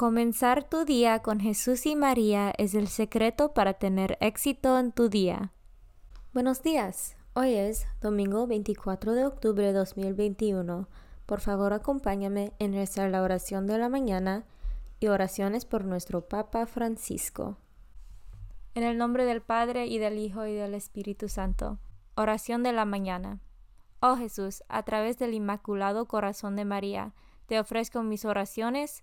Comenzar 0.00 0.64
tu 0.64 0.86
día 0.86 1.18
con 1.18 1.40
Jesús 1.40 1.84
y 1.84 1.94
María 1.94 2.54
es 2.56 2.72
el 2.72 2.88
secreto 2.88 3.52
para 3.52 3.74
tener 3.74 4.16
éxito 4.22 4.78
en 4.78 4.92
tu 4.92 5.10
día. 5.10 5.52
Buenos 6.32 6.62
días. 6.62 7.18
Hoy 7.34 7.52
es 7.52 7.86
domingo 8.00 8.46
24 8.46 9.12
de 9.12 9.26
octubre 9.26 9.66
de 9.66 9.74
2021. 9.74 10.88
Por 11.26 11.40
favor, 11.42 11.74
acompáñame 11.74 12.54
en 12.58 12.72
rezar 12.72 13.10
la 13.10 13.20
oración 13.20 13.66
de 13.66 13.76
la 13.76 13.90
mañana 13.90 14.46
y 15.00 15.08
oraciones 15.08 15.66
por 15.66 15.84
nuestro 15.84 16.26
Papa 16.26 16.64
Francisco. 16.64 17.58
En 18.74 18.84
el 18.84 18.96
nombre 18.96 19.26
del 19.26 19.42
Padre 19.42 19.84
y 19.84 19.98
del 19.98 20.16
Hijo 20.16 20.46
y 20.46 20.54
del 20.54 20.72
Espíritu 20.72 21.28
Santo. 21.28 21.78
Oración 22.14 22.62
de 22.62 22.72
la 22.72 22.86
mañana. 22.86 23.38
Oh 24.00 24.16
Jesús, 24.16 24.62
a 24.70 24.82
través 24.82 25.18
del 25.18 25.34
Inmaculado 25.34 26.06
Corazón 26.06 26.56
de 26.56 26.64
María, 26.64 27.12
te 27.44 27.60
ofrezco 27.60 28.02
mis 28.02 28.24
oraciones, 28.24 29.02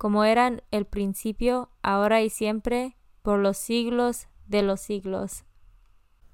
como 0.00 0.24
eran 0.24 0.62
el 0.70 0.86
principio, 0.86 1.68
ahora 1.82 2.22
y 2.22 2.30
siempre, 2.30 2.96
por 3.20 3.38
los 3.38 3.58
siglos 3.58 4.28
de 4.46 4.62
los 4.62 4.80
siglos. 4.80 5.44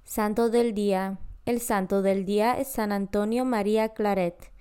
Santo 0.05 0.51
del 0.51 0.73
Día. 0.73 1.19
El 1.47 1.61
santo 1.61 2.01
del 2.01 2.25
día 2.25 2.57
es 2.57 2.69
San 2.69 2.93
Antonio 2.93 3.45
María 3.45 3.89
Claret. 3.89 4.53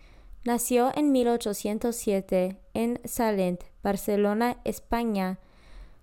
Nació 0.44 0.92
en 0.96 1.12
1807 1.12 2.60
en 2.74 3.00
Salent, 3.06 3.66
Barcelona, 3.84 4.60
España. 4.64 5.38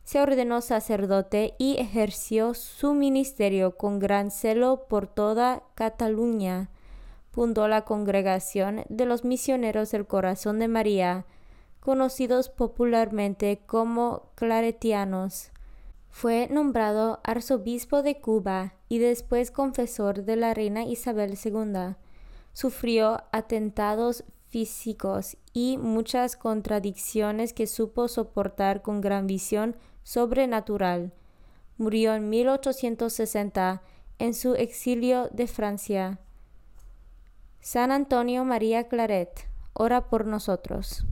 Se 0.04 0.20
ordenó 0.20 0.60
sacerdote 0.60 1.56
y 1.58 1.78
ejerció 1.78 2.54
su 2.54 2.94
ministerio 2.94 3.76
con 3.76 3.98
gran 3.98 4.30
celo 4.30 4.86
por 4.88 5.08
toda 5.08 5.64
Cataluña. 5.74 6.70
Fundó 7.32 7.66
la 7.66 7.84
congregación 7.84 8.84
de 8.88 9.06
los 9.06 9.24
misioneros 9.24 9.90
del 9.90 10.06
corazón 10.06 10.60
de 10.60 10.68
María, 10.68 11.26
conocidos 11.82 12.48
popularmente 12.48 13.60
como 13.66 14.30
claretianos. 14.36 15.50
Fue 16.10 16.46
nombrado 16.48 17.20
arzobispo 17.24 18.02
de 18.02 18.20
Cuba 18.20 18.74
y 18.88 18.98
después 18.98 19.50
confesor 19.50 20.24
de 20.24 20.36
la 20.36 20.54
reina 20.54 20.84
Isabel 20.84 21.36
II. 21.42 21.96
Sufrió 22.52 23.24
atentados 23.32 24.22
físicos 24.48 25.36
y 25.52 25.76
muchas 25.76 26.36
contradicciones 26.36 27.52
que 27.52 27.66
supo 27.66 28.06
soportar 28.06 28.82
con 28.82 29.00
gran 29.00 29.26
visión 29.26 29.74
sobrenatural. 30.04 31.12
Murió 31.78 32.14
en 32.14 32.28
1860 32.28 33.82
en 34.20 34.34
su 34.34 34.54
exilio 34.54 35.28
de 35.32 35.48
Francia. 35.48 36.20
San 37.60 37.90
Antonio 37.90 38.44
María 38.44 38.86
Claret, 38.86 39.48
ora 39.72 40.08
por 40.08 40.26
nosotros. 40.26 41.06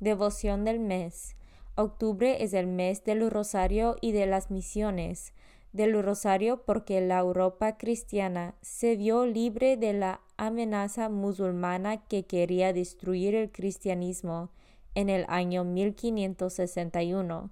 Devoción 0.00 0.64
del 0.64 0.78
mes. 0.78 1.34
Octubre 1.74 2.44
es 2.44 2.54
el 2.54 2.68
mes 2.68 3.02
del 3.02 3.28
rosario 3.28 3.96
y 4.00 4.12
de 4.12 4.26
las 4.26 4.48
misiones. 4.48 5.32
Del 5.72 6.00
rosario 6.00 6.62
porque 6.64 7.00
la 7.00 7.18
Europa 7.18 7.76
cristiana 7.76 8.54
se 8.62 8.94
vio 8.94 9.26
libre 9.26 9.76
de 9.76 9.92
la 9.92 10.20
amenaza 10.36 11.08
musulmana 11.08 12.04
que 12.06 12.26
quería 12.26 12.72
destruir 12.72 13.34
el 13.34 13.50
cristianismo 13.50 14.50
en 14.94 15.08
el 15.08 15.24
año 15.28 15.64
1561, 15.64 17.50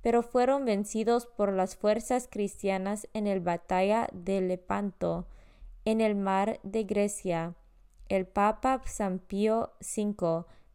pero 0.00 0.22
fueron 0.22 0.64
vencidos 0.64 1.26
por 1.26 1.52
las 1.52 1.76
fuerzas 1.76 2.26
cristianas 2.26 3.06
en 3.12 3.26
la 3.26 3.38
batalla 3.38 4.08
de 4.14 4.40
Lepanto, 4.40 5.26
en 5.84 6.00
el 6.00 6.14
mar 6.14 6.58
de 6.62 6.84
Grecia. 6.84 7.54
El 8.08 8.26
Papa 8.26 8.80
San 8.86 9.18
Pío 9.18 9.72
V 9.80 10.44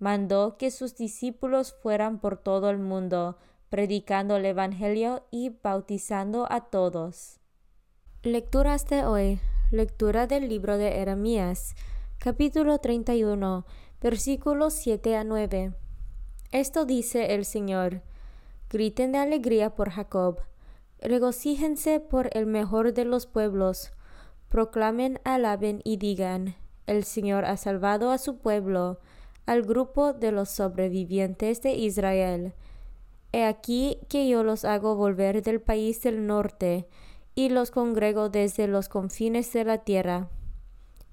mandó 0.00 0.56
que 0.56 0.72
sus 0.72 0.96
discípulos 0.96 1.72
fueran 1.80 2.18
por 2.18 2.36
todo 2.36 2.70
el 2.70 2.78
mundo, 2.78 3.38
predicando 3.68 4.36
el 4.36 4.46
Evangelio 4.46 5.24
y 5.30 5.50
bautizando 5.62 6.50
a 6.50 6.62
todos. 6.62 7.38
Lecturas 8.22 8.86
de 8.86 9.04
hoy. 9.04 9.40
Lectura 9.70 10.26
del 10.26 10.48
libro 10.48 10.78
de 10.78 10.90
Jeremías, 10.90 11.76
capítulo 12.18 12.78
31, 12.78 13.64
versículos 14.00 14.74
7 14.74 15.16
a 15.16 15.22
9. 15.22 15.74
Esto 16.50 16.84
dice 16.86 17.34
el 17.34 17.44
Señor. 17.44 18.02
Griten 18.68 19.12
de 19.12 19.18
alegría 19.18 19.76
por 19.76 19.90
Jacob, 19.90 20.40
regocíjense 20.98 22.00
por 22.00 22.30
el 22.36 22.46
mejor 22.46 22.92
de 22.94 23.04
los 23.04 23.26
pueblos, 23.26 23.92
proclamen, 24.48 25.20
alaben 25.22 25.82
y 25.84 25.98
digan, 25.98 26.56
el 26.86 27.04
Señor 27.04 27.44
ha 27.44 27.56
salvado 27.56 28.10
a 28.10 28.18
su 28.18 28.38
pueblo, 28.38 28.98
al 29.50 29.62
grupo 29.62 30.12
de 30.12 30.30
los 30.30 30.48
sobrevivientes 30.48 31.60
de 31.60 31.72
Israel. 31.72 32.54
He 33.32 33.44
aquí 33.44 33.98
que 34.08 34.28
yo 34.28 34.44
los 34.44 34.64
hago 34.64 34.94
volver 34.94 35.42
del 35.42 35.60
país 35.60 36.00
del 36.02 36.24
norte, 36.28 36.86
y 37.34 37.48
los 37.48 37.72
congrego 37.72 38.28
desde 38.28 38.68
los 38.68 38.88
confines 38.88 39.52
de 39.52 39.64
la 39.64 39.78
tierra. 39.78 40.28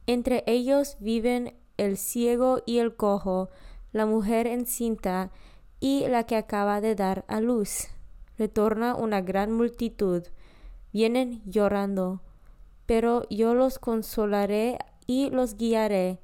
Entre 0.05 0.43
ellos 0.45 0.97
viven 0.99 1.55
el 1.77 1.97
ciego 1.97 2.61
y 2.67 2.77
el 2.77 2.95
cojo, 2.95 3.49
la 3.91 4.05
mujer 4.05 4.45
encinta 4.45 5.31
y 5.79 6.05
la 6.07 6.27
que 6.27 6.35
acaba 6.35 6.79
de 6.79 6.93
dar 6.93 7.25
a 7.27 7.41
luz. 7.41 7.87
Retorna 8.37 8.93
una 8.93 9.21
gran 9.21 9.51
multitud. 9.51 10.21
Vienen 10.93 11.41
llorando. 11.47 12.21
Pero 12.85 13.27
yo 13.31 13.55
los 13.55 13.79
consolaré 13.79 14.77
y 15.07 15.31
los 15.31 15.55
guiaré. 15.55 16.19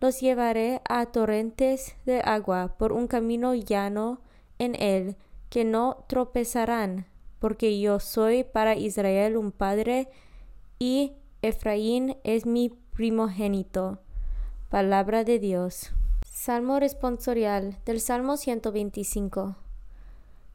Los 0.00 0.20
llevaré 0.20 0.80
a 0.88 1.06
torrentes 1.06 1.96
de 2.06 2.20
agua 2.20 2.76
por 2.78 2.92
un 2.92 3.08
camino 3.08 3.54
llano 3.54 4.20
en 4.58 4.80
él, 4.80 5.16
que 5.50 5.64
no 5.64 6.04
tropezarán, 6.06 7.06
porque 7.38 7.80
yo 7.80 7.98
soy 7.98 8.44
para 8.44 8.76
Israel 8.76 9.36
un 9.36 9.50
padre 9.50 10.08
y 10.78 11.12
Efraín 11.42 12.16
es 12.24 12.46
mi 12.46 12.70
primogénito. 12.70 13.98
Palabra 14.70 15.24
de 15.24 15.38
Dios. 15.38 15.92
Salmo 16.26 16.78
responsorial 16.78 17.78
del 17.84 18.00
Salmo 18.00 18.36
125. 18.36 19.56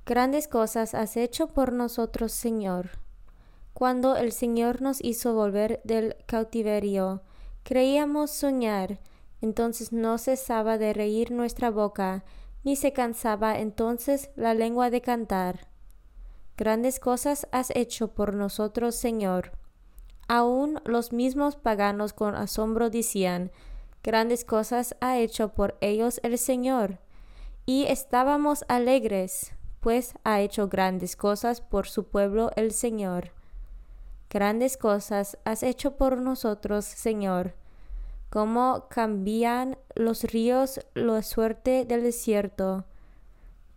Grandes 0.06 0.48
cosas 0.48 0.94
has 0.94 1.18
hecho 1.18 1.48
por 1.48 1.74
nosotros, 1.74 2.32
Señor. 2.32 2.92
Cuando 3.74 4.16
el 4.16 4.32
Señor 4.32 4.82
nos 4.82 5.04
hizo 5.04 5.34
volver 5.34 5.82
del 5.84 6.16
cautiverio, 6.26 7.22
creíamos 7.64 8.32
soñar, 8.32 9.00
entonces 9.44 9.92
no 9.92 10.18
cesaba 10.18 10.78
de 10.78 10.94
reír 10.94 11.32
nuestra 11.32 11.70
boca, 11.70 12.24
ni 12.64 12.78
se 12.78 12.94
cansaba 12.94 13.60
entonces 13.60 14.32
la 14.38 14.54
lengua 14.54 14.90
de 14.90 15.02
cantar. 15.02 15.68
Grandes 16.56 17.00
cosas 17.00 17.46
has 17.52 17.70
hecho 17.76 18.14
por 18.14 18.34
nosotros, 18.36 18.96
Señor. 18.96 19.52
Aún 20.30 20.80
los 20.86 21.12
mismos 21.12 21.58
paganos 21.58 22.14
con 22.14 22.36
asombro 22.36 22.90
decían, 22.90 23.52
Grandes 24.02 24.46
cosas 24.46 24.96
ha 25.02 25.18
hecho 25.18 25.50
por 25.50 25.78
ellos 25.82 26.22
el 26.24 26.38
Señor. 26.38 27.00
Y 27.66 27.84
estábamos 27.86 28.64
alegres, 28.70 29.52
pues 29.82 30.14
ha 30.24 30.40
hecho 30.40 30.70
grandes 30.70 31.18
cosas 31.18 31.60
por 31.60 31.88
su 31.88 32.08
pueblo 32.08 32.52
el 32.56 32.72
Señor. 32.72 33.32
Grandes 34.30 34.78
cosas 34.78 35.38
has 35.44 35.64
hecho 35.64 35.98
por 35.98 36.18
nosotros, 36.18 36.86
Señor. 36.86 37.56
Cómo 38.34 38.88
cambian 38.90 39.78
los 39.94 40.24
ríos 40.24 40.80
la 40.96 41.22
suerte 41.22 41.86
del 41.86 42.02
desierto. 42.02 42.86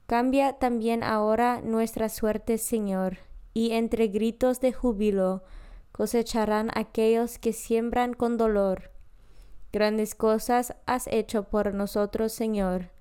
Cambia 0.07 0.55
también 0.55 1.05
ahora 1.05 1.61
nuestra 1.61 2.09
suerte, 2.09 2.57
Señor, 2.57 3.19
y 3.53 3.73
entre 3.73 4.09
gritos 4.09 4.61
de 4.61 4.73
júbilo 4.73 5.43
cosecharán 5.93 6.71
aquellos 6.73 7.39
que 7.39 7.53
siembran 7.53 8.15
con 8.15 8.39
dolor 8.39 8.97
Grandes 9.75 10.15
cosas 10.15 10.75
has 10.87 11.07
hecho 11.09 11.51
por 11.51 11.75
nosotros, 11.75 12.33
Señor. 12.33 12.93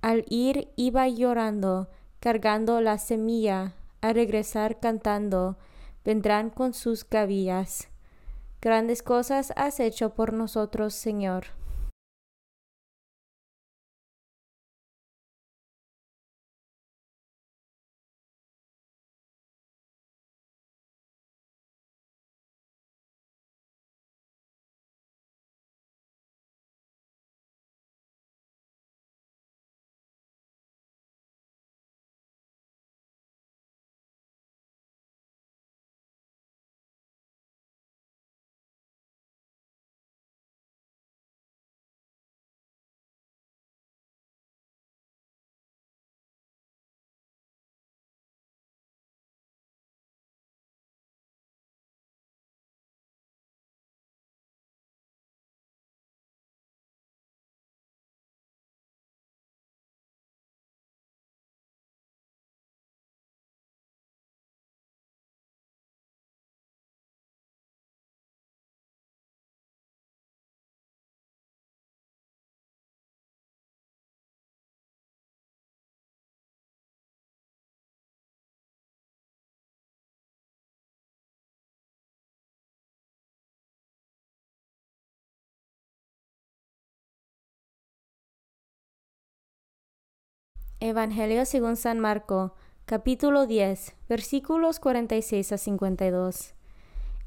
Al 0.00 0.24
ir 0.28 0.68
iba 0.76 1.08
llorando, 1.08 1.88
cargando 2.20 2.80
la 2.80 2.98
semilla, 2.98 3.74
a 4.00 4.12
regresar 4.12 4.78
cantando, 4.78 5.56
vendrán 6.04 6.50
con 6.50 6.72
sus 6.72 7.04
gavillas. 7.04 7.88
Grandes 8.64 9.02
cosas 9.02 9.52
has 9.56 9.78
hecho 9.78 10.14
por 10.14 10.32
nosotros, 10.32 10.94
Señor. 10.94 11.48
Evangelio 90.80 91.46
según 91.46 91.76
San 91.76 92.00
Marco, 92.00 92.54
capítulo 92.84 93.46
10, 93.46 93.94
versículos 94.08 94.80
46 94.80 95.52
a 95.52 95.58
52. 95.58 96.54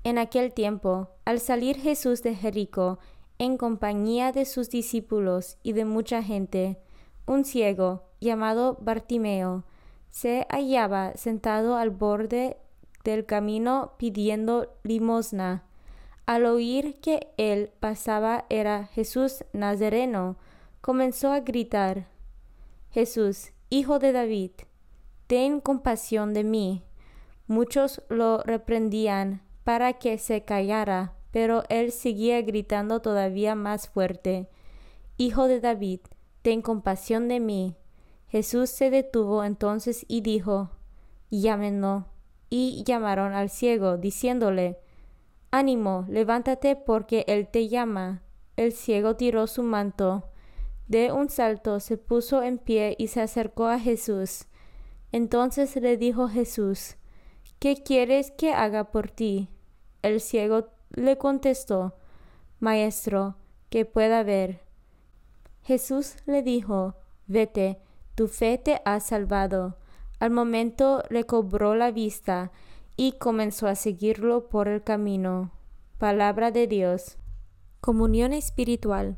En 0.04 0.18
aquel 0.18 0.54
tiempo, 0.54 1.10
al 1.26 1.40
salir 1.40 1.78
Jesús 1.78 2.22
de 2.22 2.36
Jericó, 2.36 3.00
en 3.40 3.58
compañía 3.58 4.32
de 4.32 4.46
sus 4.46 4.70
discípulos 4.70 5.58
y 5.64 5.74
de 5.74 5.86
mucha 5.86 6.22
gente, 6.22 6.78
un 7.26 7.46
ciego, 7.46 8.04
llamado 8.20 8.78
Bartimeo, 8.82 9.64
se 10.10 10.46
hallaba 10.50 11.14
sentado 11.16 11.78
al 11.78 11.90
borde 11.90 12.58
del 13.04 13.26
camino 13.26 13.94
pidiendo 13.98 14.76
limosna. 14.84 15.64
Al 16.26 16.46
oír 16.46 17.00
que 17.00 17.34
él 17.38 17.72
pasaba 17.80 18.46
era 18.50 18.88
Jesús 18.88 19.46
Nazareno, 19.54 20.36
comenzó 20.82 21.32
a 21.32 21.40
gritar, 21.40 22.08
Jesús, 22.98 23.52
Hijo 23.70 24.00
de 24.00 24.12
David, 24.12 24.50
ten 25.28 25.62
compasión 25.62 26.34
de 26.34 26.44
mí. 26.44 26.82
Muchos 27.46 28.02
lo 28.10 28.40
reprendían 28.40 29.44
para 29.64 29.94
que 29.94 30.18
se 30.18 30.46
callara, 30.46 31.14
pero 31.30 31.62
él 31.70 31.92
seguía 31.92 32.42
gritando 32.42 33.00
todavía 33.00 33.54
más 33.54 33.88
fuerte, 33.88 34.50
Hijo 35.16 35.48
de 35.48 35.60
David, 35.60 36.00
ten 36.42 36.64
compasión 36.64 37.28
de 37.28 37.40
mí. 37.40 37.76
Jesús 38.30 38.72
se 38.72 38.90
detuvo 38.90 39.44
entonces 39.44 40.04
y 40.08 40.22
dijo, 40.22 40.72
Llámenlo. 41.30 42.08
Y 42.50 42.84
llamaron 42.84 43.34
al 43.34 43.52
ciego, 43.52 43.98
diciéndole, 43.98 44.80
Ánimo, 45.52 46.08
levántate 46.10 46.76
porque 46.76 47.26
él 47.28 47.48
te 47.48 47.68
llama. 47.68 48.24
El 48.56 48.72
ciego 48.72 49.16
tiró 49.16 49.46
su 49.46 49.62
manto, 49.62 50.32
de 50.88 51.12
un 51.12 51.30
salto 51.30 51.80
se 51.80 51.98
puso 51.98 52.44
en 52.44 52.58
pie 52.58 52.96
y 52.98 53.08
se 53.08 53.22
acercó 53.22 53.68
a 53.68 53.80
Jesús. 53.80 54.46
Entonces 55.12 55.76
le 55.76 55.98
dijo 55.98 56.28
Jesús, 56.28 56.96
¿Qué 57.60 57.82
quieres 57.84 58.32
que 58.32 58.54
haga 58.54 58.92
por 58.92 59.10
ti? 59.10 59.50
El 60.02 60.22
ciego 60.22 60.70
le 60.92 61.18
contestó, 61.18 61.96
Maestro, 62.60 63.36
que 63.70 63.86
pueda 63.86 64.24
ver. 64.24 64.62
Jesús 65.64 66.16
le 66.26 66.44
dijo, 66.44 66.96
Vete, 67.26 67.80
tu 68.16 68.28
fe 68.28 68.58
te 68.58 68.82
ha 68.86 69.00
salvado. 69.00 69.78
Al 70.20 70.32
momento 70.32 71.04
recobró 71.10 71.76
la 71.76 71.92
vista 71.92 72.52
y 72.96 73.14
comenzó 73.14 73.68
a 73.68 73.76
seguirlo 73.76 74.50
por 74.50 74.68
el 74.68 74.84
camino. 74.84 75.52
Palabra 75.98 76.52
de 76.52 76.68
Dios. 76.68 77.18
Comunión 77.82 78.34
espiritual. 78.34 79.18